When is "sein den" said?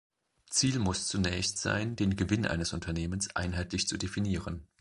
1.59-2.15